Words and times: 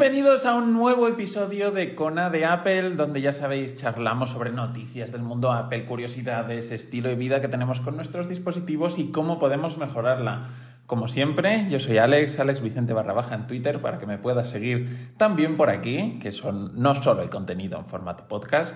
Bienvenidos 0.00 0.46
a 0.46 0.54
un 0.54 0.72
nuevo 0.72 1.08
episodio 1.08 1.72
de 1.72 1.94
Cona 1.94 2.30
de 2.30 2.46
Apple, 2.46 2.94
donde 2.94 3.20
ya 3.20 3.34
sabéis, 3.34 3.76
charlamos 3.76 4.30
sobre 4.30 4.50
noticias 4.50 5.12
del 5.12 5.20
mundo 5.20 5.52
Apple, 5.52 5.84
curiosidades, 5.84 6.72
estilo 6.72 7.10
de 7.10 7.16
vida 7.16 7.42
que 7.42 7.48
tenemos 7.48 7.82
con 7.82 7.96
nuestros 7.96 8.26
dispositivos 8.26 8.98
y 8.98 9.10
cómo 9.10 9.38
podemos 9.38 9.76
mejorarla. 9.76 10.48
Como 10.86 11.06
siempre, 11.06 11.66
yo 11.68 11.78
soy 11.80 11.98
Alex, 11.98 12.40
Alex 12.40 12.62
Vicente 12.62 12.94
barra 12.94 13.12
baja 13.12 13.34
en 13.34 13.46
Twitter 13.46 13.82
para 13.82 13.98
que 13.98 14.06
me 14.06 14.16
puedas 14.16 14.48
seguir 14.48 15.12
también 15.18 15.58
por 15.58 15.68
aquí, 15.68 16.18
que 16.18 16.32
son 16.32 16.80
no 16.80 16.94
solo 16.94 17.20
el 17.20 17.28
contenido 17.28 17.78
en 17.78 17.84
formato 17.84 18.26
podcast. 18.26 18.74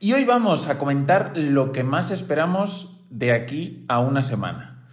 Y 0.00 0.12
hoy 0.12 0.24
vamos 0.24 0.68
a 0.68 0.76
comentar 0.76 1.34
lo 1.36 1.70
que 1.70 1.84
más 1.84 2.10
esperamos 2.10 3.00
de 3.10 3.30
aquí 3.30 3.84
a 3.86 4.00
una 4.00 4.24
semana. 4.24 4.88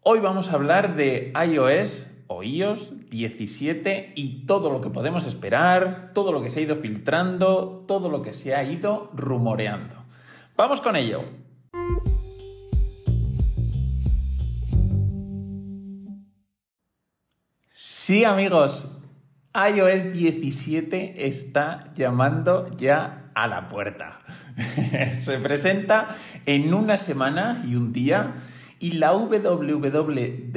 Hoy 0.00 0.20
vamos 0.20 0.52
a 0.52 0.54
hablar 0.54 0.94
de 0.94 1.32
iOS 1.44 2.13
o 2.26 2.42
iOS 2.42 3.08
17 3.10 4.12
y 4.16 4.46
todo 4.46 4.70
lo 4.70 4.80
que 4.80 4.90
podemos 4.90 5.26
esperar, 5.26 6.12
todo 6.14 6.32
lo 6.32 6.42
que 6.42 6.50
se 6.50 6.60
ha 6.60 6.62
ido 6.62 6.76
filtrando, 6.76 7.84
todo 7.86 8.08
lo 8.08 8.22
que 8.22 8.32
se 8.32 8.54
ha 8.54 8.64
ido 8.64 9.10
rumoreando. 9.14 9.94
Vamos 10.56 10.80
con 10.80 10.96
ello. 10.96 11.24
Sí 17.70 18.24
amigos, 18.24 18.90
iOS 19.54 20.12
17 20.12 21.26
está 21.26 21.92
llamando 21.94 22.68
ya 22.76 23.30
a 23.34 23.46
la 23.48 23.68
puerta. 23.68 24.20
se 25.14 25.38
presenta 25.38 26.14
en 26.46 26.74
una 26.74 26.96
semana 26.96 27.64
y 27.66 27.74
un 27.74 27.92
día 27.92 28.34
y 28.84 28.90
la 28.90 29.14
WWDC 29.14 30.52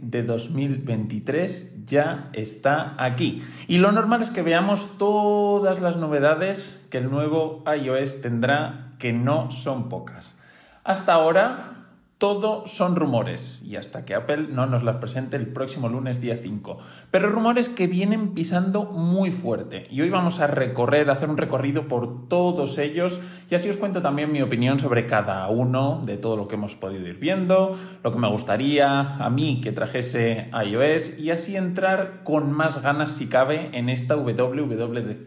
de 0.00 0.22
2023 0.22 1.84
ya 1.84 2.30
está 2.32 2.94
aquí. 2.96 3.42
Y 3.66 3.78
lo 3.78 3.90
normal 3.90 4.22
es 4.22 4.30
que 4.30 4.42
veamos 4.42 4.96
todas 4.98 5.80
las 5.80 5.96
novedades 5.96 6.86
que 6.92 6.98
el 6.98 7.10
nuevo 7.10 7.64
iOS 7.66 8.20
tendrá, 8.20 8.92
que 9.00 9.12
no 9.12 9.50
son 9.50 9.88
pocas. 9.88 10.36
Hasta 10.84 11.14
ahora 11.14 11.75
todo 12.18 12.66
son 12.66 12.96
rumores 12.96 13.60
y 13.62 13.76
hasta 13.76 14.06
que 14.06 14.14
Apple 14.14 14.48
no 14.50 14.64
nos 14.64 14.82
las 14.82 14.96
presente 14.96 15.36
el 15.36 15.48
próximo 15.48 15.90
lunes 15.90 16.18
día 16.18 16.38
5. 16.42 16.78
Pero 17.10 17.28
rumores 17.28 17.68
que 17.68 17.86
vienen 17.86 18.32
pisando 18.32 18.84
muy 18.84 19.30
fuerte. 19.30 19.86
Y 19.90 20.00
hoy 20.00 20.08
vamos 20.08 20.40
a 20.40 20.46
recorrer, 20.46 21.10
a 21.10 21.12
hacer 21.12 21.28
un 21.28 21.36
recorrido 21.36 21.88
por 21.88 22.26
todos 22.28 22.78
ellos 22.78 23.20
y 23.50 23.54
así 23.54 23.68
os 23.68 23.76
cuento 23.76 24.00
también 24.00 24.32
mi 24.32 24.40
opinión 24.40 24.78
sobre 24.78 25.06
cada 25.06 25.46
uno 25.48 26.02
de 26.06 26.16
todo 26.16 26.38
lo 26.38 26.48
que 26.48 26.54
hemos 26.54 26.74
podido 26.74 27.06
ir 27.06 27.18
viendo, 27.18 27.76
lo 28.02 28.12
que 28.12 28.18
me 28.18 28.30
gustaría 28.30 29.16
a 29.22 29.28
mí 29.28 29.60
que 29.60 29.72
trajese 29.72 30.50
iOS 30.52 31.18
y 31.18 31.32
así 31.32 31.54
entrar 31.54 32.22
con 32.24 32.50
más 32.50 32.80
ganas 32.80 33.10
si 33.10 33.26
cabe 33.26 33.68
en 33.74 33.90
esta 33.90 34.16
WWDC 34.16 35.26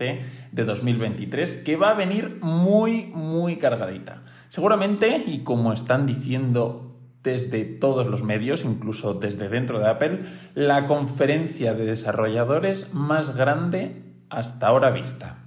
de 0.51 0.65
2023 0.65 1.55
que 1.57 1.75
va 1.75 1.91
a 1.91 1.93
venir 1.93 2.39
muy 2.41 3.05
muy 3.13 3.57
cargadita. 3.57 4.23
Seguramente, 4.49 5.23
y 5.27 5.43
como 5.43 5.73
están 5.73 6.07
diciendo 6.07 6.78
desde 7.23 7.66
todos 7.66 8.08
los 8.08 8.23
medios, 8.23 8.64
incluso 8.64 9.14
desde 9.14 9.50
dentro 9.50 9.80
de 9.80 9.89
Apple, 9.89 10.25
la 10.56 10.88
conferencia 10.88 11.73
de 11.73 11.86
desarrolladores 11.86 12.94
más 12.94 13.36
grande 13.36 14.03
hasta 14.30 14.67
ahora 14.67 14.92
vista. 14.92 15.38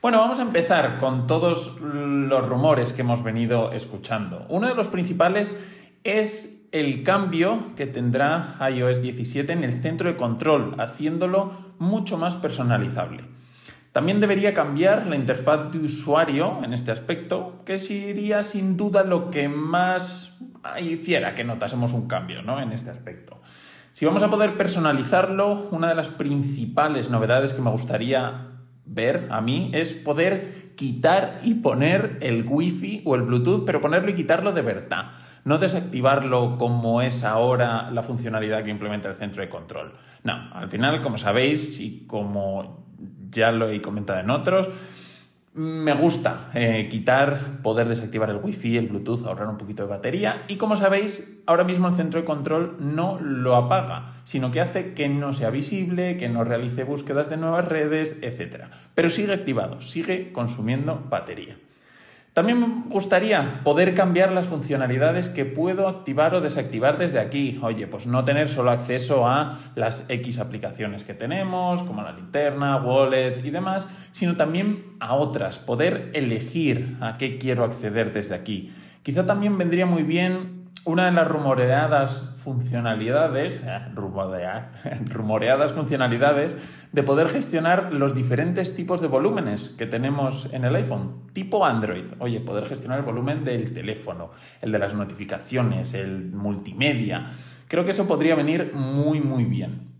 Bueno, 0.00 0.18
vamos 0.18 0.40
a 0.40 0.42
empezar 0.42 0.98
con 0.98 1.28
todos 1.28 1.80
los 1.80 2.48
rumores 2.48 2.92
que 2.92 3.02
hemos 3.02 3.22
venido 3.22 3.70
escuchando. 3.70 4.46
Uno 4.48 4.68
de 4.68 4.74
los 4.74 4.88
principales 4.88 5.56
es 6.02 6.66
el 6.72 7.04
cambio 7.04 7.74
que 7.76 7.86
tendrá 7.86 8.56
iOS 8.74 9.00
17 9.00 9.52
en 9.52 9.62
el 9.62 9.72
centro 9.72 10.08
de 10.08 10.16
control, 10.16 10.74
haciéndolo 10.78 11.52
mucho 11.78 12.18
más 12.18 12.34
personalizable. 12.34 13.24
También 13.92 14.20
debería 14.20 14.54
cambiar 14.54 15.06
la 15.06 15.16
interfaz 15.16 15.70
de 15.70 15.78
usuario 15.78 16.64
en 16.64 16.72
este 16.72 16.90
aspecto, 16.90 17.62
que 17.66 17.76
sería 17.76 18.42
sin 18.42 18.78
duda 18.78 19.04
lo 19.04 19.30
que 19.30 19.48
más 19.48 20.38
hiciera 20.80 21.34
que 21.34 21.44
notásemos 21.44 21.92
un 21.92 22.08
cambio 22.08 22.42
¿no? 22.42 22.60
en 22.60 22.72
este 22.72 22.90
aspecto. 22.90 23.40
Si 23.92 24.06
vamos 24.06 24.22
a 24.22 24.30
poder 24.30 24.56
personalizarlo, 24.56 25.68
una 25.70 25.88
de 25.88 25.94
las 25.94 26.10
principales 26.10 27.10
novedades 27.10 27.52
que 27.52 27.60
me 27.60 27.70
gustaría 27.70 28.48
ver 28.86 29.28
a 29.30 29.42
mí 29.42 29.70
es 29.74 29.92
poder 29.92 30.74
quitar 30.74 31.40
y 31.42 31.54
poner 31.54 32.18
el 32.22 32.46
Wi-Fi 32.48 33.02
o 33.04 33.14
el 33.14 33.22
Bluetooth, 33.22 33.64
pero 33.66 33.82
ponerlo 33.82 34.10
y 34.10 34.14
quitarlo 34.14 34.52
de 34.52 34.62
verdad. 34.62 35.10
No 35.44 35.58
desactivarlo 35.58 36.56
como 36.56 37.02
es 37.02 37.24
ahora 37.24 37.90
la 37.90 38.02
funcionalidad 38.02 38.64
que 38.64 38.70
implementa 38.70 39.10
el 39.10 39.16
centro 39.16 39.42
de 39.42 39.50
control. 39.50 39.92
No, 40.24 40.50
al 40.54 40.70
final, 40.70 41.02
como 41.02 41.18
sabéis 41.18 41.78
y 41.80 42.06
como 42.06 42.91
ya 43.32 43.50
lo 43.50 43.68
he 43.68 43.82
comentado 43.82 44.20
en 44.20 44.30
otros. 44.30 44.68
Me 45.54 45.92
gusta 45.92 46.50
eh, 46.54 46.88
quitar, 46.90 47.60
poder 47.62 47.86
desactivar 47.86 48.30
el 48.30 48.36
wifi, 48.36 48.78
el 48.78 48.88
Bluetooth, 48.88 49.26
ahorrar 49.26 49.48
un 49.48 49.58
poquito 49.58 49.82
de 49.82 49.90
batería 49.90 50.44
y 50.48 50.56
como 50.56 50.76
sabéis, 50.76 51.42
ahora 51.44 51.64
mismo 51.64 51.88
el 51.88 51.92
centro 51.92 52.18
de 52.18 52.24
control 52.24 52.76
no 52.80 53.20
lo 53.20 53.54
apaga, 53.54 54.14
sino 54.24 54.50
que 54.50 54.62
hace 54.62 54.94
que 54.94 55.10
no 55.10 55.34
sea 55.34 55.50
visible, 55.50 56.16
que 56.16 56.30
no 56.30 56.44
realice 56.44 56.84
búsquedas 56.84 57.28
de 57.28 57.36
nuevas 57.36 57.68
redes, 57.68 58.18
etc. 58.22 58.64
Pero 58.94 59.10
sigue 59.10 59.34
activado, 59.34 59.82
sigue 59.82 60.32
consumiendo 60.32 61.06
batería. 61.10 61.58
También 62.32 62.60
me 62.60 62.88
gustaría 62.88 63.60
poder 63.62 63.94
cambiar 63.94 64.32
las 64.32 64.46
funcionalidades 64.46 65.28
que 65.28 65.44
puedo 65.44 65.86
activar 65.86 66.34
o 66.34 66.40
desactivar 66.40 66.96
desde 66.96 67.20
aquí. 67.20 67.60
Oye, 67.62 67.86
pues 67.86 68.06
no 68.06 68.24
tener 68.24 68.48
solo 68.48 68.70
acceso 68.70 69.28
a 69.28 69.58
las 69.74 70.08
X 70.08 70.38
aplicaciones 70.38 71.04
que 71.04 71.12
tenemos, 71.12 71.82
como 71.82 72.00
la 72.00 72.12
linterna, 72.12 72.78
wallet 72.78 73.44
y 73.44 73.50
demás, 73.50 73.86
sino 74.12 74.36
también 74.36 74.96
a 74.98 75.14
otras. 75.14 75.58
Poder 75.58 76.10
elegir 76.14 76.96
a 77.02 77.18
qué 77.18 77.36
quiero 77.36 77.64
acceder 77.64 78.14
desde 78.14 78.34
aquí. 78.34 78.72
Quizá 79.02 79.26
también 79.26 79.58
vendría 79.58 79.84
muy 79.84 80.02
bien 80.02 80.70
una 80.86 81.04
de 81.04 81.12
las 81.12 81.28
rumoreadas 81.28 82.31
funcionalidades, 82.42 83.62
eh, 83.64 83.78
rumoreadas 83.94 85.72
funcionalidades 85.72 86.56
de 86.92 87.02
poder 87.02 87.28
gestionar 87.28 87.92
los 87.92 88.14
diferentes 88.14 88.74
tipos 88.74 89.00
de 89.00 89.08
volúmenes 89.08 89.70
que 89.70 89.86
tenemos 89.86 90.48
en 90.52 90.64
el 90.64 90.74
iPhone, 90.76 91.28
tipo 91.32 91.64
Android. 91.64 92.04
Oye, 92.18 92.40
poder 92.40 92.66
gestionar 92.66 92.98
el 92.98 93.04
volumen 93.04 93.44
del 93.44 93.72
teléfono, 93.72 94.30
el 94.60 94.72
de 94.72 94.78
las 94.78 94.94
notificaciones, 94.94 95.94
el 95.94 96.30
multimedia. 96.32 97.26
Creo 97.68 97.84
que 97.84 97.92
eso 97.92 98.06
podría 98.06 98.34
venir 98.34 98.72
muy, 98.74 99.20
muy 99.20 99.44
bien. 99.44 99.92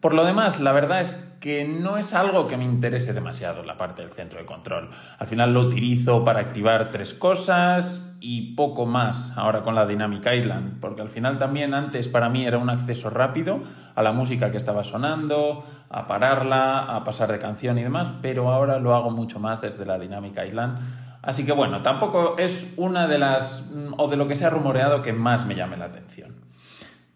Por 0.00 0.14
lo 0.14 0.24
demás, 0.24 0.60
la 0.60 0.72
verdad 0.72 1.00
es 1.00 1.36
que 1.40 1.64
no 1.64 1.96
es 1.96 2.14
algo 2.14 2.46
que 2.46 2.56
me 2.56 2.64
interese 2.64 3.12
demasiado 3.12 3.62
la 3.62 3.76
parte 3.76 4.02
del 4.02 4.12
centro 4.12 4.38
de 4.38 4.46
control. 4.46 4.90
Al 5.18 5.26
final 5.26 5.54
lo 5.54 5.60
utilizo 5.60 6.24
para 6.24 6.40
activar 6.40 6.90
tres 6.90 7.14
cosas 7.14 8.15
y 8.28 8.54
poco 8.56 8.86
más 8.86 9.38
ahora 9.38 9.62
con 9.62 9.76
la 9.76 9.86
Dynamic 9.86 10.26
Island, 10.26 10.80
porque 10.80 11.00
al 11.00 11.08
final 11.08 11.38
también 11.38 11.74
antes 11.74 12.08
para 12.08 12.28
mí 12.28 12.44
era 12.44 12.58
un 12.58 12.68
acceso 12.68 13.08
rápido 13.08 13.60
a 13.94 14.02
la 14.02 14.10
música 14.10 14.50
que 14.50 14.56
estaba 14.56 14.82
sonando, 14.82 15.64
a 15.90 16.08
pararla, 16.08 16.80
a 16.80 17.04
pasar 17.04 17.30
de 17.30 17.38
canción 17.38 17.78
y 17.78 17.84
demás, 17.84 18.12
pero 18.22 18.52
ahora 18.52 18.80
lo 18.80 18.96
hago 18.96 19.10
mucho 19.10 19.38
más 19.38 19.60
desde 19.60 19.86
la 19.86 19.96
Dynamic 19.96 20.36
Island. 20.44 20.76
Así 21.22 21.46
que 21.46 21.52
bueno, 21.52 21.82
tampoco 21.82 22.36
es 22.36 22.74
una 22.76 23.06
de 23.06 23.18
las 23.18 23.72
o 23.96 24.08
de 24.08 24.16
lo 24.16 24.26
que 24.26 24.34
se 24.34 24.44
ha 24.44 24.50
rumoreado 24.50 25.02
que 25.02 25.12
más 25.12 25.46
me 25.46 25.54
llame 25.54 25.76
la 25.76 25.84
atención. 25.84 26.34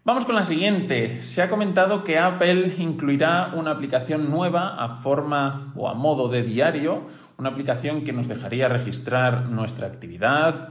Vamos 0.05 0.23
con 0.23 0.35
la 0.35 0.45
siguiente. 0.45 1.21
Se 1.23 1.41
ha 1.41 1.49
comentado 1.49 2.05
que 2.05 2.19
Apple 2.19 2.73
incluirá 2.77 3.51
una 3.53 3.71
aplicación 3.71 4.29
nueva 4.29 4.81
a 4.81 4.95
forma 4.95 5.73
o 5.75 5.89
a 5.89 5.93
modo 5.93 6.29
de 6.29 6.41
diario, 6.41 7.03
una 7.37 7.49
aplicación 7.49 8.05
que 8.05 8.13
nos 8.13 8.29
dejaría 8.29 8.69
registrar 8.69 9.49
nuestra 9.49 9.87
actividad, 9.87 10.69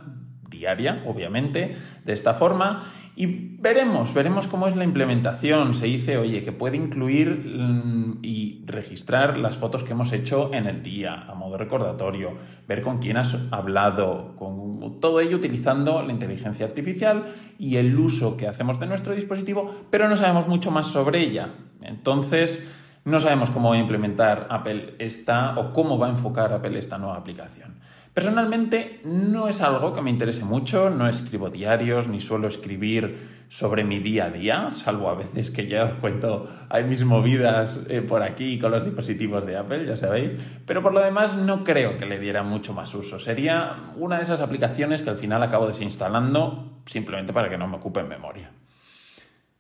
diaria, 0.61 1.03
obviamente, 1.07 1.75
de 2.05 2.13
esta 2.13 2.35
forma. 2.35 2.83
Y 3.17 3.57
veremos, 3.59 4.15
veremos 4.15 4.47
cómo 4.47 4.67
es 4.67 4.77
la 4.77 4.85
implementación. 4.85 5.75
Se 5.75 5.87
dice, 5.87 6.19
oye, 6.19 6.43
que 6.43 6.53
puede 6.53 6.77
incluir 6.77 7.31
mm, 7.31 8.19
y 8.23 8.63
registrar 8.67 9.39
las 9.39 9.57
fotos 9.57 9.83
que 9.83 9.93
hemos 9.93 10.13
hecho 10.13 10.51
en 10.53 10.67
el 10.67 10.83
día, 10.83 11.25
a 11.29 11.35
modo 11.35 11.57
recordatorio, 11.57 12.37
ver 12.69 12.83
con 12.83 12.99
quién 12.99 13.17
has 13.17 13.37
hablado, 13.51 14.37
con 14.37 15.01
todo 15.01 15.21
ello 15.21 15.37
utilizando 15.37 16.03
la 16.03 16.13
inteligencia 16.13 16.67
artificial 16.67 17.25
y 17.59 17.77
el 17.77 17.99
uso 17.99 18.37
que 18.37 18.47
hacemos 18.47 18.79
de 18.79 18.87
nuestro 18.87 19.15
dispositivo, 19.15 19.75
pero 19.91 20.09
no 20.09 20.17
sabemos 20.17 20.47
mucho 20.47 20.71
más 20.71 20.87
sobre 20.87 21.21
ella. 21.21 21.49
Entonces, 21.83 22.71
no 23.05 23.19
sabemos 23.19 23.51
cómo 23.51 23.71
va 23.71 23.77
a 23.77 23.79
implementar 23.79 24.47
Apple 24.51 24.95
esta 24.99 25.59
o 25.59 25.73
cómo 25.73 25.99
va 25.99 26.07
a 26.07 26.11
enfocar 26.11 26.53
Apple 26.53 26.79
esta 26.79 26.99
nueva 26.99 27.17
aplicación. 27.17 27.81
Personalmente 28.15 29.01
no 29.05 29.47
es 29.47 29.61
algo 29.61 29.93
que 29.93 30.03
me 30.03 30.11
interese 30.11 30.45
mucho, 30.45 30.91
no 30.91 31.07
escribo 31.07 31.49
diarios 31.49 32.09
ni 32.09 32.21
suelo 32.21 32.49
escribir 32.49 33.41
sobre 33.49 33.85
mi 33.85 34.01
día 34.01 34.27
a 34.27 34.31
día, 34.31 34.71
salvo 34.73 35.11
a 35.11 35.15
veces 35.15 35.51
que 35.51 35.69
ya 35.69 35.85
os 35.85 35.93
cuento, 36.01 36.49
hay 36.69 36.85
mis 36.85 37.05
movidas 37.05 37.81
eh, 37.89 38.03
por 38.03 38.23
aquí 38.23 38.59
con 38.59 38.73
los 38.73 38.85
dispositivos 38.85 39.47
de 39.47 39.57
Apple, 39.57 39.87
ya 39.87 39.97
sabéis, 39.97 40.35
pero 40.67 40.83
por 40.83 40.93
lo 40.93 41.01
demás 41.01 41.37
no 41.37 41.63
creo 41.63 41.99
que 41.99 42.07
le 42.07 42.19
diera 42.19 42.43
mucho 42.43 42.73
más 42.73 42.93
uso. 42.95 43.21
Sería 43.21 43.93
una 43.97 44.17
de 44.17 44.23
esas 44.23 44.41
aplicaciones 44.41 45.03
que 45.03 45.11
al 45.11 45.17
final 45.17 45.43
acabo 45.45 45.69
desinstalando 45.69 46.81
simplemente 46.87 47.33
para 47.33 47.49
que 47.49 47.59
no 47.59 47.69
me 47.69 47.77
ocupe 47.77 48.01
en 48.01 48.09
memoria. 48.09 48.51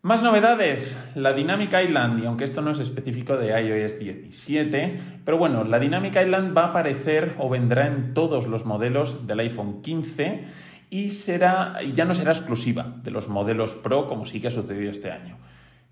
Más 0.02 0.22
novedades, 0.22 0.98
la 1.14 1.34
Dynamic 1.34 1.74
Island, 1.74 2.22
y 2.22 2.26
aunque 2.26 2.44
esto 2.44 2.62
no 2.62 2.70
es 2.70 2.78
específico 2.78 3.36
de 3.36 3.48
iOS 3.48 3.98
17, 3.98 4.98
pero 5.26 5.36
bueno, 5.36 5.62
la 5.64 5.78
Dynamic 5.78 6.16
Island 6.16 6.56
va 6.56 6.62
a 6.62 6.66
aparecer 6.68 7.34
o 7.36 7.50
vendrá 7.50 7.86
en 7.86 8.14
todos 8.14 8.46
los 8.46 8.64
modelos 8.64 9.26
del 9.26 9.40
iPhone 9.40 9.82
15 9.82 10.44
y 10.88 11.10
será, 11.10 11.80
ya 11.92 12.06
no 12.06 12.14
será 12.14 12.32
exclusiva 12.32 12.94
de 13.02 13.10
los 13.10 13.28
modelos 13.28 13.74
Pro 13.74 14.06
como 14.06 14.24
sí 14.24 14.40
que 14.40 14.48
ha 14.48 14.50
sucedido 14.50 14.90
este 14.90 15.10
año. 15.10 15.36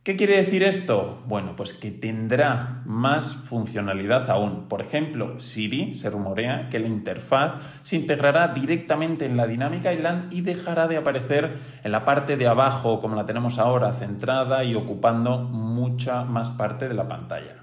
¿Qué 0.08 0.16
quiere 0.16 0.38
decir 0.38 0.62
esto? 0.62 1.22
Bueno, 1.26 1.54
pues 1.54 1.74
que 1.74 1.90
tendrá 1.90 2.80
más 2.86 3.34
funcionalidad 3.34 4.30
aún. 4.30 4.66
Por 4.66 4.80
ejemplo, 4.80 5.38
Siri 5.38 5.92
se 5.92 6.08
rumorea 6.08 6.70
que 6.70 6.78
la 6.78 6.86
interfaz 6.86 7.62
se 7.82 7.96
integrará 7.96 8.48
directamente 8.54 9.26
en 9.26 9.36
la 9.36 9.46
dinámica 9.46 9.92
Island 9.92 10.32
y 10.32 10.40
dejará 10.40 10.88
de 10.88 10.96
aparecer 10.96 11.58
en 11.84 11.92
la 11.92 12.06
parte 12.06 12.38
de 12.38 12.46
abajo 12.46 13.00
como 13.00 13.16
la 13.16 13.26
tenemos 13.26 13.58
ahora, 13.58 13.92
centrada 13.92 14.64
y 14.64 14.74
ocupando 14.74 15.40
mucha 15.40 16.24
más 16.24 16.48
parte 16.52 16.88
de 16.88 16.94
la 16.94 17.06
pantalla. 17.06 17.56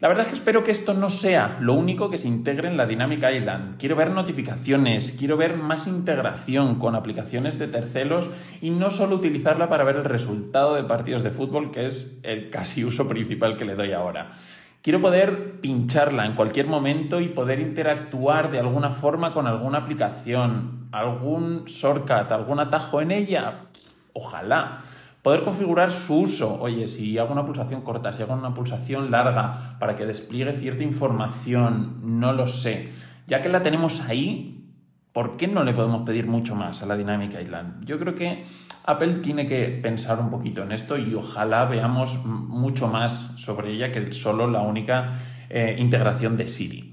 La 0.00 0.08
verdad 0.08 0.24
es 0.24 0.28
que 0.28 0.36
espero 0.36 0.64
que 0.64 0.70
esto 0.70 0.94
no 0.94 1.10
sea 1.10 1.58
lo 1.60 1.74
único 1.74 2.08
que 2.08 2.16
se 2.16 2.26
integre 2.26 2.68
en 2.68 2.78
la 2.78 2.86
Dynamic 2.86 3.22
Island. 3.22 3.76
Quiero 3.78 3.96
ver 3.96 4.10
notificaciones, 4.12 5.14
quiero 5.18 5.36
ver 5.36 5.58
más 5.58 5.86
integración 5.86 6.76
con 6.76 6.94
aplicaciones 6.94 7.58
de 7.58 7.68
terceros 7.68 8.30
y 8.62 8.70
no 8.70 8.90
solo 8.90 9.16
utilizarla 9.16 9.68
para 9.68 9.84
ver 9.84 9.96
el 9.96 10.06
resultado 10.06 10.74
de 10.74 10.84
partidos 10.84 11.22
de 11.22 11.30
fútbol, 11.30 11.70
que 11.70 11.84
es 11.84 12.18
el 12.22 12.48
casi 12.48 12.82
uso 12.82 13.08
principal 13.08 13.58
que 13.58 13.66
le 13.66 13.74
doy 13.74 13.92
ahora. 13.92 14.32
Quiero 14.80 15.02
poder 15.02 15.60
pincharla 15.60 16.24
en 16.24 16.34
cualquier 16.34 16.66
momento 16.66 17.20
y 17.20 17.28
poder 17.28 17.60
interactuar 17.60 18.50
de 18.50 18.60
alguna 18.60 18.92
forma 18.92 19.34
con 19.34 19.46
alguna 19.46 19.80
aplicación, 19.80 20.88
algún 20.92 21.66
shortcut, 21.66 22.32
algún 22.32 22.58
atajo 22.58 23.02
en 23.02 23.10
ella. 23.10 23.66
Ojalá. 24.14 24.78
Poder 25.22 25.42
configurar 25.42 25.90
su 25.90 26.20
uso. 26.20 26.60
Oye, 26.60 26.88
si 26.88 27.18
hago 27.18 27.32
una 27.32 27.44
pulsación 27.44 27.82
corta, 27.82 28.12
si 28.12 28.22
hago 28.22 28.34
una 28.34 28.54
pulsación 28.54 29.10
larga 29.10 29.76
para 29.78 29.94
que 29.94 30.06
despliegue 30.06 30.54
cierta 30.54 30.82
información, 30.82 32.18
no 32.18 32.32
lo 32.32 32.46
sé. 32.46 32.88
Ya 33.26 33.42
que 33.42 33.50
la 33.50 33.62
tenemos 33.62 34.00
ahí, 34.08 34.64
¿por 35.12 35.36
qué 35.36 35.46
no 35.46 35.62
le 35.62 35.74
podemos 35.74 36.02
pedir 36.02 36.26
mucho 36.26 36.54
más 36.54 36.82
a 36.82 36.86
la 36.86 36.96
Dynamic 36.96 37.38
Island? 37.38 37.84
Yo 37.84 37.98
creo 37.98 38.14
que 38.14 38.44
Apple 38.84 39.16
tiene 39.16 39.44
que 39.46 39.66
pensar 39.82 40.18
un 40.20 40.30
poquito 40.30 40.62
en 40.62 40.72
esto 40.72 40.96
y 40.96 41.14
ojalá 41.14 41.66
veamos 41.66 42.24
mucho 42.24 42.88
más 42.88 43.32
sobre 43.36 43.72
ella 43.72 43.90
que 43.90 44.12
solo 44.12 44.48
la 44.48 44.62
única 44.62 45.10
eh, 45.50 45.76
integración 45.78 46.38
de 46.38 46.48
Siri. 46.48 46.89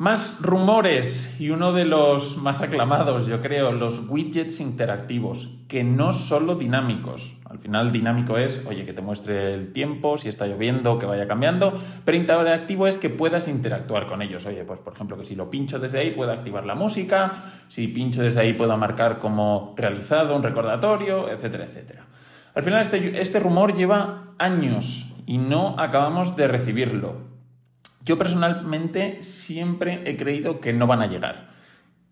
Más 0.00 0.40
rumores 0.40 1.38
y 1.38 1.50
uno 1.50 1.74
de 1.74 1.84
los 1.84 2.38
más 2.38 2.62
aclamados, 2.62 3.26
yo 3.26 3.42
creo, 3.42 3.70
los 3.70 4.08
widgets 4.08 4.58
interactivos, 4.62 5.50
que 5.68 5.84
no 5.84 6.14
solo 6.14 6.54
dinámicos. 6.54 7.36
Al 7.44 7.58
final 7.58 7.92
dinámico 7.92 8.38
es, 8.38 8.64
oye, 8.66 8.86
que 8.86 8.94
te 8.94 9.02
muestre 9.02 9.52
el 9.52 9.74
tiempo, 9.74 10.16
si 10.16 10.30
está 10.30 10.46
lloviendo, 10.46 10.98
que 10.98 11.04
vaya 11.04 11.28
cambiando, 11.28 11.74
pero 12.06 12.16
interactivo 12.16 12.86
es 12.86 12.96
que 12.96 13.10
puedas 13.10 13.46
interactuar 13.46 14.06
con 14.06 14.22
ellos. 14.22 14.46
Oye, 14.46 14.64
pues 14.64 14.80
por 14.80 14.94
ejemplo, 14.94 15.18
que 15.18 15.26
si 15.26 15.34
lo 15.34 15.50
pincho 15.50 15.78
desde 15.78 15.98
ahí 15.98 16.12
pueda 16.12 16.32
activar 16.32 16.64
la 16.64 16.74
música, 16.74 17.34
si 17.68 17.86
pincho 17.86 18.22
desde 18.22 18.40
ahí 18.40 18.54
puedo 18.54 18.74
marcar 18.78 19.18
como 19.18 19.74
realizado 19.76 20.34
un 20.34 20.42
recordatorio, 20.42 21.28
etcétera, 21.28 21.66
etcétera. 21.66 22.06
Al 22.54 22.62
final 22.62 22.80
este, 22.80 23.20
este 23.20 23.38
rumor 23.38 23.74
lleva 23.74 24.28
años 24.38 25.12
y 25.26 25.36
no 25.36 25.78
acabamos 25.78 26.36
de 26.36 26.48
recibirlo. 26.48 27.29
Yo 28.02 28.16
personalmente 28.16 29.20
siempre 29.20 30.02
he 30.06 30.16
creído 30.16 30.60
que 30.60 30.72
no 30.72 30.86
van 30.86 31.02
a 31.02 31.06
llegar, 31.06 31.50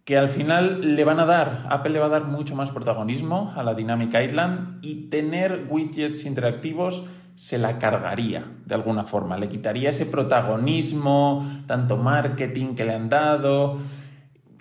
que 0.05 0.19
al 0.19 0.29
final 0.29 0.97
le 0.97 1.05
van 1.05 1.19
a 1.19 1.27
dar, 1.27 1.67
Apple 1.71 1.93
le 1.93 1.99
va 1.99 2.07
a 2.07 2.11
dar 2.11 2.25
mucho 2.25 2.55
más 2.55 2.71
protagonismo 2.71 3.53
a 3.57 3.63
la 3.63 3.75
Dynamic 3.75 4.15
Island 4.15 4.85
y 4.85 5.09
tener 5.09 5.67
widgets 5.69 6.27
interactivos 6.27 7.05
se 7.35 7.57
la 7.57 7.79
cargaría 7.79 8.45
de 8.67 8.75
alguna 8.75 9.05
forma, 9.05 9.39
le 9.39 9.49
quitaría 9.49 9.91
ese 9.91 10.07
protagonismo, 10.07 11.47
tanto 11.67 11.97
marketing 11.97 12.75
que 12.75 12.85
le 12.85 12.95
han 12.95 13.09
dado 13.09 13.79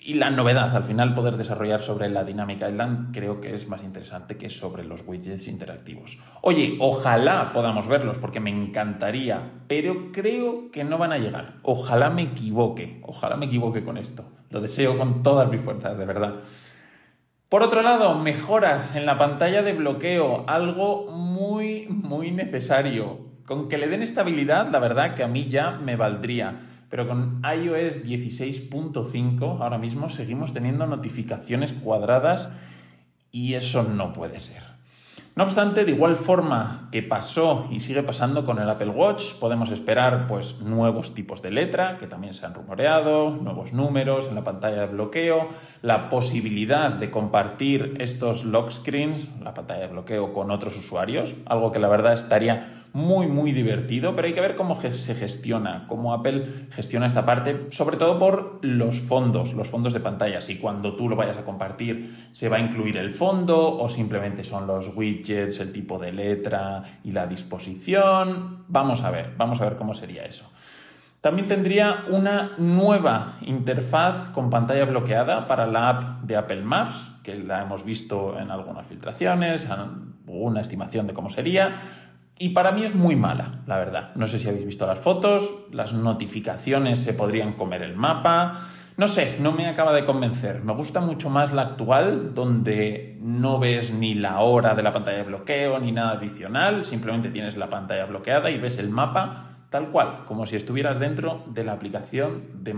y 0.08 0.14
la 0.14 0.30
novedad, 0.30 0.74
al 0.74 0.86
final 0.86 1.14
poder 1.14 1.36
desarrollar 1.36 1.82
sobre 1.82 2.08
la 2.08 2.24
dinámica 2.24 2.70
Island 2.70 3.14
creo 3.14 3.42
que 3.42 3.54
es 3.54 3.68
más 3.68 3.84
interesante 3.84 4.38
que 4.38 4.50
sobre 4.50 4.86
los 4.86 5.04
widgets 5.06 5.50
interactivos. 5.50 6.18
Oye, 6.42 6.78
ojalá 6.80 7.52
podamos 7.52 7.90
verlos 7.90 8.18
porque 8.18 8.40
me 8.40 8.50
encantaría, 8.50 9.42
pero 9.68 10.08
creo 10.14 10.72
que 10.72 10.86
no 10.86 10.98
van 10.98 11.12
a 11.12 11.18
llegar. 11.18 11.56
Ojalá 11.62 12.10
me 12.10 12.22
equivoque, 12.22 13.02
ojalá 13.04 13.36
me 13.36 13.48
equivoque 13.48 13.84
con 13.84 13.98
esto. 13.98 14.24
Lo 14.50 14.62
deseo 14.62 14.98
con 14.98 15.24
todas 15.24 15.50
mis 15.52 15.60
fuerzas, 15.60 15.98
de 15.98 16.06
verdad. 16.06 16.36
Por 17.50 17.62
otro 17.62 17.82
lado, 17.82 18.16
mejoras 18.18 18.96
en 18.96 19.06
la 19.06 19.18
pantalla 19.18 19.62
de 19.62 19.74
bloqueo, 19.74 20.46
algo 20.48 21.12
muy, 21.12 21.86
muy 21.90 22.32
necesario. 22.32 23.28
Con 23.46 23.68
que 23.68 23.78
le 23.78 23.90
den 23.90 24.04
estabilidad, 24.04 24.70
la 24.70 24.80
verdad 24.80 25.16
que 25.16 25.24
a 25.24 25.28
mí 25.28 25.50
ya 25.50 25.72
me 25.72 25.98
valdría 25.98 26.62
pero 26.90 27.08
con 27.08 27.42
iOS 27.44 28.04
16.5 28.06 29.62
ahora 29.62 29.78
mismo 29.78 30.10
seguimos 30.10 30.54
teniendo 30.54 30.88
notificaciones 30.88 31.74
cuadradas 31.74 32.52
y 33.32 33.54
eso 33.54 33.84
no 33.84 34.14
puede 34.14 34.40
ser. 34.40 34.78
No 35.38 35.44
obstante, 35.44 35.86
de 35.86 35.92
igual 35.92 36.16
forma 36.16 36.90
que 36.92 37.04
pasó 37.04 37.68
y 37.70 37.80
sigue 37.80 38.02
pasando 38.02 38.44
con 38.44 38.58
el 38.58 38.68
Apple 38.68 38.90
Watch, 38.90 39.36
podemos 39.36 39.70
esperar 39.70 40.26
pues 40.26 40.62
nuevos 40.62 41.14
tipos 41.14 41.44
de 41.44 41.52
letra 41.52 42.00
que 42.00 42.08
también 42.08 42.34
se 42.34 42.48
han 42.48 42.56
rumoreado, 42.56 43.30
nuevos 43.30 43.72
números 43.72 44.28
en 44.30 44.34
la 44.34 44.44
pantalla 44.44 44.82
de 44.82 44.88
bloqueo, 44.88 45.50
la 45.84 46.10
posibilidad 46.10 46.90
de 46.90 47.12
compartir 47.12 47.98
estos 48.00 48.46
lock 48.46 48.72
screens, 48.72 49.30
la 49.44 49.54
pantalla 49.54 49.82
de 49.82 49.90
bloqueo 49.90 50.34
con 50.34 50.50
otros 50.50 50.76
usuarios, 50.76 51.36
algo 51.46 51.72
que 51.72 51.78
la 51.78 51.88
verdad 51.88 52.14
estaría 52.14 52.87
muy 52.98 53.28
muy 53.28 53.52
divertido, 53.52 54.16
pero 54.16 54.28
hay 54.28 54.34
que 54.34 54.42
ver 54.42 54.56
cómo 54.56 54.82
se 54.82 55.14
gestiona, 55.14 55.86
cómo 55.88 56.14
Apple 56.16 56.68
gestiona 56.72 57.06
esta 57.06 57.28
parte, 57.28 57.68
sobre 57.70 57.96
todo 57.96 58.18
por 58.18 58.60
los 58.64 59.00
fondos, 59.00 59.54
los 59.54 59.68
fondos 59.68 59.94
de 59.94 60.00
pantalla, 60.00 60.42
si 60.42 60.58
cuando 60.58 60.96
tú 60.96 61.08
lo 61.08 61.16
vayas 61.16 61.38
a 61.38 61.46
compartir 61.46 62.16
se 62.32 62.50
va 62.50 62.58
a 62.58 62.60
incluir 62.60 62.98
el 62.98 63.12
fondo 63.12 63.78
o 63.78 63.88
simplemente 63.88 64.44
son 64.44 64.66
los 64.66 64.96
widgets 64.96 65.60
el 65.60 65.72
tipo 65.72 66.00
de 66.00 66.12
letra 66.12 66.82
y 67.04 67.12
la 67.12 67.28
disposición. 67.28 68.64
Vamos 68.68 69.04
a 69.04 69.12
ver, 69.12 69.32
vamos 69.38 69.62
a 69.62 69.66
ver 69.66 69.78
cómo 69.78 69.94
sería 69.94 70.26
eso. 70.26 70.52
También 71.22 71.48
tendría 71.48 72.06
una 72.10 72.54
nueva 72.58 73.38
interfaz 73.42 74.32
con 74.32 74.50
pantalla 74.50 74.86
bloqueada 74.86 75.46
para 75.46 75.68
la 75.68 75.90
app 75.90 76.24
de 76.24 76.36
Apple 76.36 76.64
Maps, 76.64 77.12
que 77.22 77.36
la 77.36 77.62
hemos 77.62 77.86
visto 77.86 78.40
en 78.40 78.50
algunas 78.50 78.88
filtraciones, 78.88 79.68
una 80.28 80.62
estimación 80.62 81.08
de 81.08 81.14
cómo 81.14 81.30
sería. 81.30 81.82
Y 82.40 82.50
para 82.50 82.72
mí 82.72 82.84
es 82.84 82.94
muy 82.94 83.16
mala, 83.16 83.62
la 83.66 83.78
verdad. 83.78 84.12
No 84.16 84.28
sé 84.28 84.40
si 84.40 84.48
habéis 84.48 84.66
visto 84.66 84.86
las 84.86 85.00
fotos, 85.00 85.66
las 85.72 85.94
notificaciones 85.94 87.00
se 87.00 87.14
podrían 87.14 87.54
comer 87.54 87.82
el 87.82 87.96
mapa. 87.96 88.62
No 88.96 89.08
sé, 89.08 89.38
no 89.40 89.52
me 89.52 89.68
acaba 89.68 89.94
de 89.94 90.06
convencer. 90.06 90.64
Me 90.64 90.74
gusta 90.74 91.00
mucho 91.02 91.30
más 91.30 91.54
la 91.54 91.64
actual, 91.64 92.34
donde 92.34 93.18
no 93.22 93.60
ves 93.60 93.92
ni 93.92 94.14
la 94.14 94.40
hora 94.40 94.76
de 94.76 94.84
la 94.84 94.92
pantalla 94.92 95.18
de 95.18 95.24
bloqueo 95.24 95.80
ni 95.80 95.92
nada 95.92 96.12
adicional, 96.14 96.86
simplemente 96.86 97.30
tienes 97.30 97.58
la 97.58 97.70
pantalla 97.70 98.06
bloqueada 98.06 98.50
y 98.50 98.58
ves 98.58 98.78
el 98.78 98.90
mapa 98.90 99.58
tal 99.70 99.90
cual, 99.90 100.24
como 100.26 100.46
si 100.46 100.56
estuvieras 100.56 101.00
dentro 101.00 101.44
de 101.48 101.64
la 101.64 101.74
aplicación 101.74 102.64
de, 102.64 102.74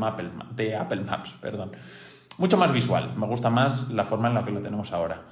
de 0.55 0.75
Apple 0.75 1.01
Maps. 1.01 1.35
Perdón. 1.41 1.71
Mucho 2.37 2.57
más 2.57 2.71
visual, 2.71 3.13
me 3.15 3.27
gusta 3.27 3.49
más 3.49 3.89
la 3.89 4.05
forma 4.05 4.29
en 4.29 4.35
la 4.35 4.43
que 4.43 4.51
lo 4.51 4.61
tenemos 4.61 4.93
ahora. 4.93 5.23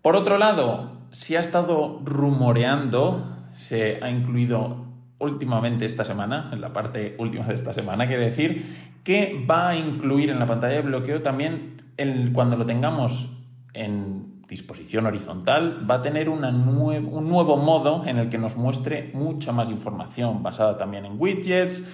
Por 0.00 0.16
otro 0.16 0.38
lado, 0.38 0.92
si 1.10 1.36
ha 1.36 1.40
estado 1.40 2.00
rumoreando, 2.04 3.22
se 3.52 4.02
ha 4.02 4.10
incluido 4.10 4.86
últimamente 5.18 5.84
esta 5.84 6.04
semana, 6.04 6.50
en 6.52 6.60
la 6.60 6.72
parte 6.72 7.14
última 7.18 7.46
de 7.46 7.54
esta 7.54 7.72
semana, 7.72 8.08
quiere 8.08 8.26
decir 8.26 8.90
que 9.04 9.44
va 9.48 9.70
a 9.70 9.76
incluir 9.76 10.30
en 10.30 10.38
la 10.38 10.46
pantalla 10.46 10.74
de 10.74 10.82
bloqueo 10.82 11.22
también 11.22 11.82
el, 11.96 12.32
cuando 12.32 12.56
lo 12.56 12.66
tengamos 12.66 13.30
en 13.74 14.42
disposición 14.48 15.06
horizontal, 15.06 15.88
va 15.88 15.96
a 15.96 16.02
tener 16.02 16.28
una 16.28 16.50
un 16.50 17.28
nuevo 17.28 17.56
modo 17.56 18.04
en 18.04 18.18
el 18.18 18.28
que 18.28 18.38
nos 18.38 18.56
muestre 18.56 19.10
mucha 19.14 19.52
más 19.52 19.70
información 19.70 20.42
basada 20.42 20.76
también 20.76 21.06
en 21.06 21.18
widgets, 21.18 21.84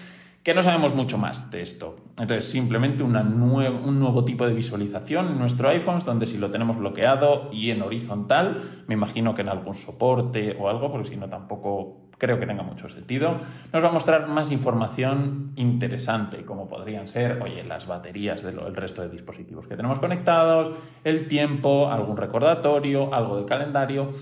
que 0.42 0.54
no 0.54 0.62
sabemos 0.62 0.94
mucho 0.94 1.18
más 1.18 1.50
de 1.50 1.60
esto. 1.60 1.96
Entonces, 2.18 2.50
simplemente 2.50 3.02
una 3.02 3.20
un 3.22 3.98
nuevo 3.98 4.24
tipo 4.24 4.46
de 4.46 4.54
visualización 4.54 5.28
en 5.28 5.38
nuestro 5.38 5.68
iPhone, 5.68 5.98
donde 6.04 6.26
si 6.26 6.38
lo 6.38 6.50
tenemos 6.50 6.78
bloqueado 6.78 7.50
y 7.52 7.70
en 7.70 7.82
horizontal, 7.82 8.84
me 8.86 8.94
imagino 8.94 9.34
que 9.34 9.42
en 9.42 9.48
algún 9.48 9.74
soporte 9.74 10.56
o 10.58 10.68
algo, 10.68 10.90
porque 10.90 11.10
si 11.10 11.16
no 11.16 11.28
tampoco 11.28 12.08
creo 12.18 12.38
que 12.38 12.46
tenga 12.46 12.62
mucho 12.62 12.88
sentido. 12.88 13.38
Nos 13.72 13.82
va 13.82 13.88
a 13.88 13.92
mostrar 13.92 14.28
más 14.28 14.50
información 14.50 15.52
interesante, 15.56 16.44
como 16.44 16.68
podrían 16.68 17.08
ser, 17.08 17.40
oye, 17.42 17.64
las 17.64 17.86
baterías 17.86 18.42
del 18.42 18.74
resto 18.74 19.02
de 19.02 19.08
dispositivos 19.08 19.66
que 19.66 19.76
tenemos 19.76 19.98
conectados, 20.00 20.76
el 21.04 21.28
tiempo, 21.28 21.90
algún 21.90 22.16
recordatorio, 22.16 23.14
algo 23.14 23.36
del 23.36 23.46
calendario, 23.46 24.12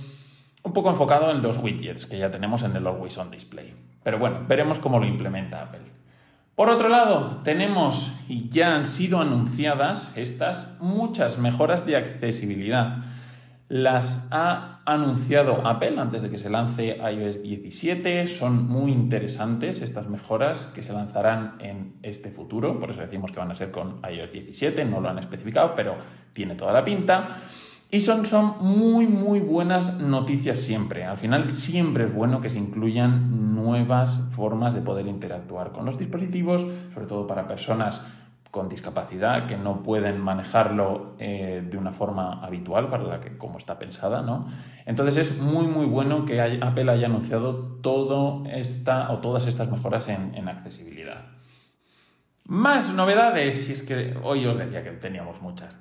un 0.63 0.73
poco 0.73 0.91
enfocado 0.91 1.31
en 1.31 1.43
los 1.43 1.59
widgets 1.59 2.07
que 2.07 2.19
ya 2.19 2.31
tenemos 2.31 2.63
en 2.63 2.77
el 2.77 2.87
Always 2.87 3.17
On 3.19 3.31
Display. 3.31 3.75
Pero 4.03 4.19
bueno, 4.19 4.41
veremos 4.47 4.79
cómo 4.79 4.99
lo 4.99 5.07
implementa 5.07 5.63
Apple. 5.63 5.96
Por 6.57 6.71
otro 6.71 6.89
lado, 6.89 7.43
tenemos, 7.45 8.15
y 8.29 8.49
ya 8.49 8.75
han 8.75 8.87
sido 8.87 9.21
anunciadas 9.21 10.17
estas, 10.17 10.75
muchas 10.81 11.37
mejoras 11.37 11.85
de 11.85 11.97
accesibilidad. 11.97 13.05
las 13.69 14.27
ha 14.31 14.81
anunciado 14.87 15.67
Apple 15.67 15.99
antes 15.99 16.23
de 16.23 16.31
que 16.31 16.39
se 16.39 16.49
lance 16.49 16.97
iOS 16.97 17.43
17. 17.43 18.27
Son 18.27 18.67
muy 18.69 18.91
interesantes 18.91 19.83
estas 19.83 20.09
mejoras 20.09 20.71
que 20.75 20.83
se 20.83 20.95
lanzarán 20.95 21.57
en 21.59 21.97
este 22.03 22.31
futuro. 22.31 22.81
Por 22.81 22.91
eso 22.91 23.01
decimos 23.03 23.33
que 23.33 23.41
van 23.41 23.51
a 23.51 23.55
ser 23.55 23.71
con 23.71 24.01
iOS 24.09 24.33
17. 24.33 24.83
No 24.87 25.01
lo 25.01 25.11
han 25.11 25.19
especificado, 25.19 25.75
pero 25.75 25.97
tiene 26.33 26.55
toda 26.55 26.73
la 26.73 26.83
pinta. 26.83 27.43
Y 27.91 28.01
son, 28.01 28.27
son 28.27 28.57
muy, 28.61 29.07
muy 29.07 29.41
buenas 29.41 30.01
noticias 30.01 30.61
siempre. 30.61 31.05
Al 31.05 31.19
final 31.19 31.53
siempre 31.53 32.05
es 32.05 32.15
bueno 32.15 32.41
que 32.41 32.51
se 32.51 32.59
incluyan 32.59 33.55
nuevas 33.55 34.21
formas 34.33 34.75
de 34.75 34.81
poder 34.81 35.07
interactuar 35.07 35.73
con 35.73 35.85
los 35.85 35.97
dispositivos, 35.97 36.67
sobre 36.93 37.07
todo 37.07 37.27
para 37.27 37.47
personas 37.47 38.03
con 38.51 38.69
discapacidad 38.69 39.47
que 39.47 39.57
no 39.57 39.83
pueden 39.83 40.19
manejarlo 40.19 41.15
eh, 41.19 41.63
de 41.69 41.77
una 41.77 41.93
forma 41.93 42.41
habitual 42.43 42.89
para 42.89 43.05
la 43.05 43.21
que 43.21 43.37
como 43.37 43.59
está 43.59 43.79
pensada, 43.79 44.23
¿no? 44.23 44.47
Entonces 44.87 45.17
es 45.19 45.39
muy 45.39 45.67
muy 45.67 45.85
bueno 45.85 46.25
que 46.25 46.41
Apple 46.41 46.91
haya 46.91 47.07
anunciado 47.07 47.55
todo 47.83 48.45
esta 48.47 49.13
o 49.13 49.19
todas 49.19 49.47
estas 49.47 49.71
mejoras 49.71 50.09
en, 50.09 50.35
en 50.35 50.49
accesibilidad. 50.49 51.27
Más 52.45 52.95
novedades, 52.95 53.67
si 53.67 53.75
es 53.75 53.83
que 53.83 54.17
hoy 54.23 54.47
os 54.47 54.57
decía 54.57 54.83
que 54.83 54.93
teníamos 54.93 55.43
muchas. 55.43 55.79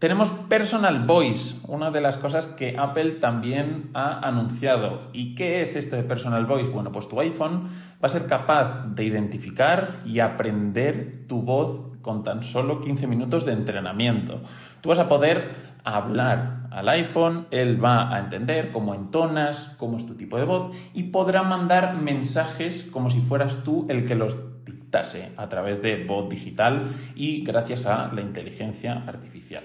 Tenemos 0.00 0.30
Personal 0.30 1.04
Voice, 1.04 1.58
una 1.68 1.90
de 1.90 2.00
las 2.00 2.16
cosas 2.16 2.46
que 2.46 2.78
Apple 2.78 3.16
también 3.20 3.90
ha 3.92 4.26
anunciado. 4.26 5.02
¿Y 5.12 5.34
qué 5.34 5.60
es 5.60 5.76
esto 5.76 5.94
de 5.94 6.04
Personal 6.04 6.46
Voice? 6.46 6.70
Bueno, 6.70 6.90
pues 6.90 7.06
tu 7.06 7.20
iPhone 7.20 7.64
va 8.02 8.06
a 8.06 8.08
ser 8.08 8.24
capaz 8.24 8.86
de 8.86 9.04
identificar 9.04 10.00
y 10.06 10.20
aprender 10.20 11.26
tu 11.28 11.42
voz 11.42 11.98
con 12.00 12.24
tan 12.24 12.42
solo 12.44 12.80
15 12.80 13.06
minutos 13.08 13.44
de 13.44 13.52
entrenamiento. 13.52 14.40
Tú 14.80 14.88
vas 14.88 14.98
a 14.98 15.06
poder 15.06 15.50
hablar 15.84 16.66
al 16.70 16.88
iPhone, 16.88 17.46
él 17.50 17.84
va 17.84 18.14
a 18.14 18.20
entender 18.20 18.72
cómo 18.72 18.94
entonas, 18.94 19.76
cómo 19.76 19.98
es 19.98 20.06
tu 20.06 20.14
tipo 20.14 20.38
de 20.38 20.44
voz 20.44 20.74
y 20.94 21.04
podrá 21.04 21.42
mandar 21.42 21.96
mensajes 21.96 22.88
como 22.90 23.10
si 23.10 23.20
fueras 23.20 23.64
tú 23.64 23.84
el 23.90 24.06
que 24.06 24.14
los 24.14 24.38
dictase 24.64 25.32
a 25.36 25.50
través 25.50 25.82
de 25.82 26.04
voz 26.04 26.30
digital 26.30 26.86
y 27.14 27.44
gracias 27.44 27.84
a 27.84 28.10
la 28.14 28.22
inteligencia 28.22 29.04
artificial. 29.06 29.64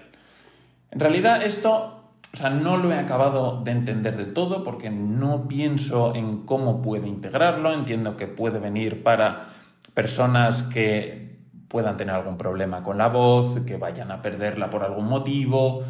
En 0.96 1.02
realidad 1.02 1.44
esto, 1.44 2.06
o 2.34 2.38
sea, 2.38 2.50
no 2.50 2.78
lo 2.78 2.90
he 2.90 2.98
acabado 2.98 3.62
de 3.62 3.72
entender 3.72 4.16
del 4.16 4.32
todo 4.32 4.64
porque 4.64 4.90
no 4.90 5.46
pienso 5.46 6.16
en 6.16 6.46
cómo 6.46 6.82
puede 6.82 7.10
integrarlo. 7.10 7.74
Entiendo 7.74 8.16
que 8.16 8.28
puede 8.28 8.60
venir 8.60 9.04
para 9.04 9.48
personas 9.94 10.64
que 10.64 11.36
puedan 11.68 11.98
tener 11.98 12.16
algún 12.16 12.38
problema 12.38 12.82
con 12.82 12.98
la 12.98 13.10
voz, 13.10 13.60
que 13.66 13.75
vayan 13.75 14.10
a 14.10 14.22
perderla 14.22 14.70
por 14.70 14.84
algún 14.84 15.10
motivo 15.10 15.84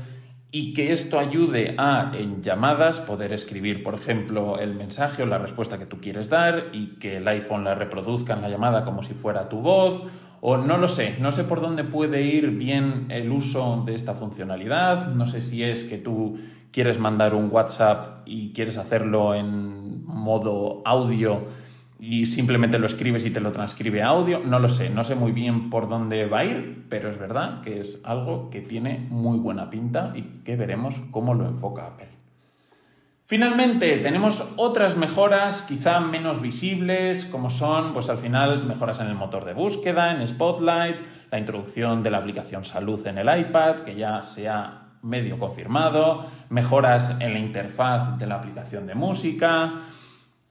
y 0.51 0.73
que 0.73 0.91
esto 0.91 1.19
ayude 1.19 1.75
a 1.77 2.11
en 2.15 2.41
llamadas 2.41 2.99
poder 2.99 3.31
escribir, 3.31 3.83
por 3.83 3.93
ejemplo, 3.93 4.57
el 4.57 4.73
mensaje 4.73 5.21
o 5.21 5.27
la 5.27 5.37
respuesta 5.37 5.77
que 5.77 5.85
tú 5.85 6.01
quieres 6.01 6.31
dar 6.31 6.69
y 6.71 6.95
que 6.97 7.17
el 7.17 7.27
iPhone 7.27 7.63
la 7.63 7.75
reproduzca 7.75 8.33
en 8.33 8.41
la 8.41 8.49
llamada 8.49 8.83
como 8.85 9.03
si 9.03 9.13
fuera 9.13 9.49
tu 9.49 9.59
voz 9.61 10.01
o 10.47 10.57
no 10.57 10.77
lo 10.77 10.87
sé, 10.87 11.15
no 11.19 11.31
sé 11.31 11.43
por 11.43 11.59
dónde 11.59 11.83
puede 11.83 12.21
ir 12.21 12.51
bien 12.51 13.07
el 13.09 13.31
uso 13.31 13.81
de 13.83 13.95
esta 13.95 14.13
funcionalidad, 14.13 15.07
no 15.07 15.25
sé 15.25 15.41
si 15.41 15.63
es 15.63 15.85
que 15.85 15.97
tú 15.97 16.37
quieres 16.69 16.99
mandar 16.99 17.33
un 17.33 17.49
WhatsApp 17.51 18.21
y 18.27 18.53
quieres 18.53 18.77
hacerlo 18.77 19.33
en 19.33 20.05
modo 20.05 20.83
audio 20.85 21.45
y 21.99 22.27
simplemente 22.27 22.77
lo 22.77 22.85
escribes 22.85 23.25
y 23.25 23.31
te 23.31 23.39
lo 23.39 23.51
transcribe 23.51 24.03
audio, 24.03 24.39
no 24.45 24.59
lo 24.59 24.69
sé, 24.69 24.91
no 24.91 25.03
sé 25.03 25.15
muy 25.15 25.31
bien 25.31 25.71
por 25.71 25.89
dónde 25.89 26.27
va 26.27 26.41
a 26.41 26.45
ir, 26.45 26.85
pero 26.89 27.09
es 27.09 27.17
verdad 27.17 27.61
que 27.61 27.79
es 27.79 28.03
algo 28.05 28.51
que 28.51 28.61
tiene 28.61 29.07
muy 29.09 29.39
buena 29.39 29.71
pinta 29.71 30.13
y 30.15 30.43
que 30.43 30.55
veremos 30.55 31.01
cómo 31.09 31.33
lo 31.33 31.47
enfoca 31.47 31.87
Apple. 31.87 32.14
Finalmente, 33.27 33.97
tenemos 33.97 34.53
otras 34.55 34.97
mejoras 34.97 35.63
quizá 35.63 35.99
menos 35.99 36.43
visibles, 36.43 37.25
como 37.25 37.49
son, 37.49 37.91
pues 37.91 38.07
al 38.09 38.19
final, 38.19 38.65
mejoras 38.65 38.99
en 38.99 39.07
el 39.07 39.15
motor 39.15 39.45
de 39.45 39.53
búsqueda, 39.53 40.11
en 40.11 40.27
Spotlight, 40.27 40.97
la 41.31 41.39
introducción 41.39 42.03
de 42.03 42.11
la 42.11 42.19
aplicación 42.19 42.63
Salud 42.63 43.05
en 43.07 43.17
el 43.17 43.39
iPad, 43.39 43.77
que 43.77 43.95
ya 43.95 44.21
se 44.21 44.47
ha 44.47 44.89
medio 45.01 45.39
confirmado, 45.39 46.23
mejoras 46.49 47.17
en 47.19 47.33
la 47.33 47.39
interfaz 47.39 48.15
de 48.19 48.27
la 48.27 48.35
aplicación 48.35 48.85
de 48.85 48.93
música, 48.93 49.73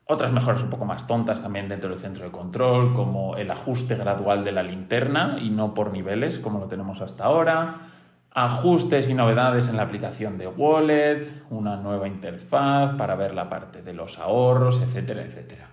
otras 0.07 0.33
mejoras 0.33 0.65
un 0.65 0.71
poco 0.71 0.85
más 0.85 1.07
tontas 1.07 1.43
también 1.43 1.69
dentro 1.69 1.91
del 1.91 1.99
centro 2.01 2.25
de 2.25 2.33
control, 2.33 2.93
como 2.93 3.37
el 3.37 3.53
ajuste 3.53 3.95
gradual 3.95 4.43
de 4.45 4.51
la 4.51 4.65
linterna 4.65 5.39
y 5.41 5.49
no 5.49 5.75
por 5.75 5.93
niveles, 5.93 6.41
como 6.41 6.59
lo 6.59 6.67
tenemos 6.67 7.01
hasta 7.01 7.25
ahora 7.25 7.94
ajustes 8.35 9.09
y 9.09 9.15
novedades 9.15 9.69
en 9.69 9.77
la 9.77 9.85
aplicación 9.85 10.37
de 10.37 10.49
Wallet, 10.49 11.25
una 11.51 11.77
nueva 11.77 12.09
interfaz 12.09 12.93
para 12.95 13.15
ver 13.15 13.33
la 13.33 13.49
parte 13.49 13.81
de 13.81 13.95
los 13.95 14.19
ahorros, 14.19 14.83
etcétera, 14.83 15.23
etcétera. 15.23 15.69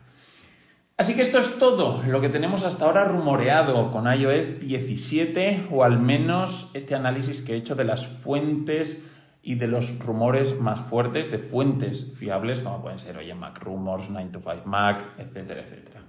Así 0.95 1.15
que 1.15 1.23
esto 1.23 1.39
es 1.39 1.57
todo 1.57 2.03
lo 2.03 2.21
que 2.21 2.29
tenemos 2.29 2.63
hasta 2.63 2.85
ahora 2.85 3.05
rumoreado 3.05 3.89
con 3.89 4.05
iOS 4.05 4.59
17 4.59 5.69
o 5.71 5.83
al 5.83 5.99
menos 5.99 6.69
este 6.75 6.93
análisis 6.93 7.41
que 7.41 7.53
he 7.53 7.57
hecho 7.57 7.73
de 7.73 7.85
las 7.85 8.05
fuentes 8.05 9.09
y 9.41 9.55
de 9.55 9.65
los 9.65 9.97
rumores 9.97 10.59
más 10.59 10.81
fuertes 10.81 11.31
de 11.31 11.39
fuentes 11.39 12.13
fiables 12.15 12.59
como 12.59 12.83
pueden 12.83 12.99
ser 12.99 13.17
oye 13.17 13.33
Mac 13.33 13.59
Rumors, 13.59 14.11
9to5 14.11 14.65
Mac, 14.65 15.03
etcétera, 15.17 15.61
etcétera. 15.61 16.01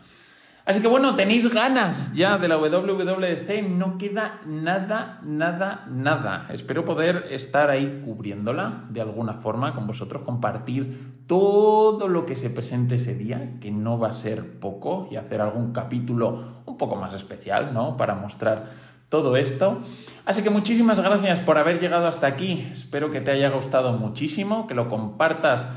Así 0.65 0.81
que 0.81 0.87
bueno, 0.87 1.17
tenéis 1.17 1.53
ganas 1.53 2.15
ya 2.15 2.39
de 2.39 2.47
la 2.47 2.57
WWDC, 2.57 3.69
no 3.69 3.99
queda 3.99 4.41
nada, 4.47 5.21
nada, 5.25 5.87
nada. 5.91 6.47
Espero 6.51 6.85
poder 6.85 7.27
estar 7.31 7.69
ahí 7.69 8.03
cubriéndola 8.05 8.85
de 8.89 9.01
alguna 9.01 9.35
forma 9.35 9.75
con 9.75 9.89
vosotros, 9.89 10.23
compartir 10.23 11.25
todo 11.27 12.07
lo 12.07 12.27
que 12.27 12.37
se 12.37 12.51
presente 12.51 12.95
ese 12.95 13.17
día, 13.17 13.59
que 13.61 13.73
no 13.73 13.99
va 13.99 14.09
a 14.09 14.13
ser 14.13 14.61
poco, 14.61 15.09
y 15.11 15.17
hacer 15.17 15.41
algún 15.41 15.73
capítulo 15.73 16.63
un 16.65 16.77
poco 16.77 16.95
más 16.95 17.13
especial, 17.15 17.75
¿no? 17.75 17.97
Para 17.97 18.15
mostrar 18.15 18.67
todo 19.09 19.37
esto. 19.37 19.81
Así 20.25 20.43
que 20.43 20.51
muchísimas 20.51 21.01
gracias 21.01 21.41
por 21.41 21.59
haber 21.59 21.81
llegado 21.81 22.07
hasta 22.07 22.29
aquí. 22.29 22.69
Espero 22.73 23.11
que 23.11 23.21
te 23.21 23.33
haya 23.33 23.51
gustado 23.51 23.93
muchísimo, 23.95 24.69
que 24.69 24.75
lo 24.75 24.89
compartas 24.89 25.69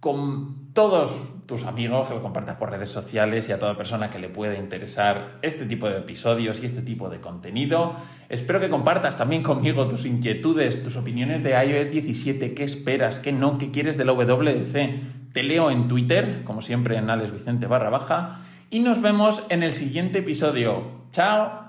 con 0.00 0.72
todos 0.74 1.33
tus 1.46 1.64
amigos, 1.64 2.08
que 2.08 2.14
lo 2.14 2.22
compartas 2.22 2.56
por 2.56 2.70
redes 2.70 2.90
sociales 2.90 3.48
y 3.48 3.52
a 3.52 3.58
toda 3.58 3.76
persona 3.76 4.10
que 4.10 4.18
le 4.18 4.28
pueda 4.28 4.58
interesar 4.58 5.38
este 5.42 5.66
tipo 5.66 5.88
de 5.88 5.98
episodios 5.98 6.62
y 6.62 6.66
este 6.66 6.82
tipo 6.82 7.10
de 7.10 7.20
contenido. 7.20 7.94
Espero 8.28 8.60
que 8.60 8.70
compartas 8.70 9.18
también 9.18 9.42
conmigo 9.42 9.86
tus 9.86 10.06
inquietudes, 10.06 10.82
tus 10.82 10.96
opiniones 10.96 11.42
de 11.42 11.50
iOS 11.50 11.90
17, 11.90 12.54
qué 12.54 12.64
esperas, 12.64 13.18
qué 13.18 13.32
no, 13.32 13.58
qué 13.58 13.70
quieres 13.70 13.96
de 13.96 14.04
la 14.04 14.12
WDC. 14.12 15.32
Te 15.32 15.42
leo 15.42 15.70
en 15.70 15.88
Twitter, 15.88 16.42
como 16.44 16.62
siempre 16.62 16.96
en 16.96 17.10
Alex 17.10 17.32
Vicente 17.32 17.66
barra 17.66 17.90
baja, 17.90 18.40
y 18.70 18.80
nos 18.80 19.02
vemos 19.02 19.42
en 19.50 19.62
el 19.62 19.72
siguiente 19.72 20.20
episodio. 20.20 21.04
¡Chao! 21.12 21.63